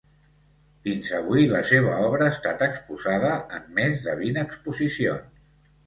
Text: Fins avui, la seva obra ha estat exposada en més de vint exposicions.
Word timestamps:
Fins 0.87 1.11
avui, 1.17 1.45
la 1.51 1.61
seva 1.73 1.93
obra 2.07 2.27
ha 2.29 2.33
estat 2.37 2.65
exposada 2.71 3.37
en 3.61 3.71
més 3.79 4.05
de 4.09 4.21
vint 4.27 4.45
exposicions. 4.49 5.43